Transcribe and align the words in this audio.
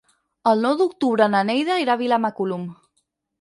El 0.51 0.63
nou 0.67 0.73
d'octubre 0.79 1.27
na 1.33 1.41
Neida 1.51 1.75
anirà 1.75 1.97
a 1.97 1.99
Vilamacolum. 2.01 2.65